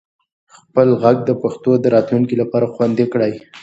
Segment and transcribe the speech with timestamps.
[0.55, 3.33] خپل ږغ د پښتو د راتلونکي لپاره خوندي کړئ.